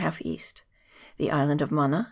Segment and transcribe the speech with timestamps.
[1.19, 1.99] the island of Mana, N.